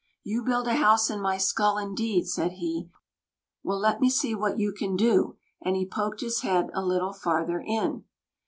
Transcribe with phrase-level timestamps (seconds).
[0.23, 2.89] "You build a house in my skull, indeed," said he.
[3.61, 7.13] "Well, let me see what you can do," and he poked his head a little
[7.13, 8.05] farther in.